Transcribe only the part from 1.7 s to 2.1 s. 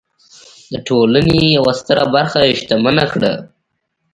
ستره